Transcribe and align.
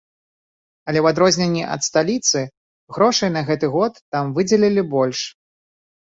Але 0.91 0.99
ў 1.01 1.05
адрозненні 1.13 1.63
ад 1.73 1.81
сталіцы 1.87 2.41
грошай 2.97 3.29
на 3.35 3.43
гэты 3.49 3.69
год 3.75 3.93
там 4.17 4.31
выдзелілі 4.39 4.83
больш. 4.95 5.19